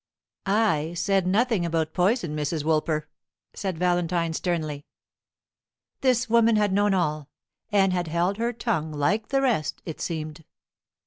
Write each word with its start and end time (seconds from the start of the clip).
"I 0.47 0.95
said 0.95 1.27
nothing 1.27 1.63
about 1.63 1.93
poison, 1.93 2.35
Mrs. 2.35 2.63
Woolper," 2.63 3.03
said 3.53 3.77
Valentine, 3.77 4.33
sternly. 4.33 4.87
This 5.99 6.27
woman 6.27 6.55
had 6.55 6.73
known 6.73 6.95
all, 6.95 7.29
and 7.71 7.93
had 7.93 8.07
held 8.07 8.37
her 8.37 8.51
tongue, 8.51 8.91
like 8.91 9.27
the 9.27 9.43
rest, 9.43 9.79
it 9.85 10.01
seemed. 10.01 10.43